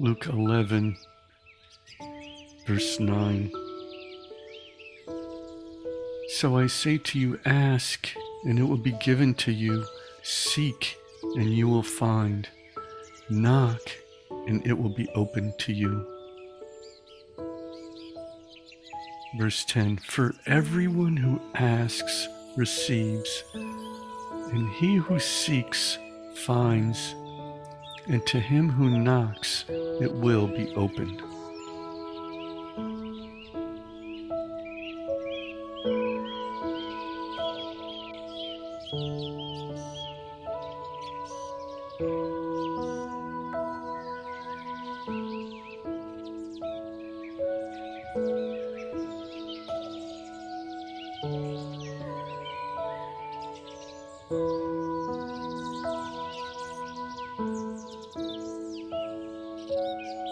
[0.00, 0.96] Luke 11,
[2.66, 3.52] verse 9.
[6.28, 8.08] So I say to you, ask,
[8.44, 9.84] and it will be given to you.
[10.22, 10.96] Seek,
[11.34, 12.48] and you will find.
[13.28, 13.82] Knock,
[14.30, 16.06] and it will be opened to you.
[19.38, 25.98] Verse 10 For everyone who asks receives, and he who seeks
[26.36, 27.14] finds,
[28.10, 31.22] and to him who knocks it will be opened.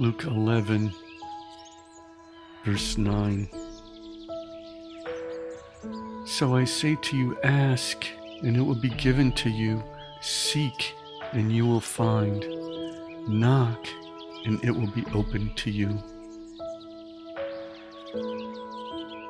[0.00, 0.90] Luke 11,
[2.64, 3.50] verse 9.
[6.24, 8.06] So I say to you, ask,
[8.40, 9.84] and it will be given to you.
[10.22, 10.94] Seek,
[11.32, 12.46] and you will find.
[13.28, 13.86] Knock,
[14.46, 16.02] and it will be opened to you.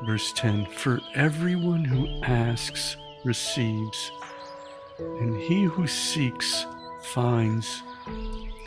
[0.06, 4.12] Verse 10 For everyone who asks receives,
[5.00, 6.64] and he who seeks
[7.02, 7.82] finds,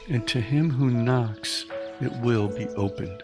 [0.09, 1.65] and to him who knocks
[2.05, 3.23] it will be opened.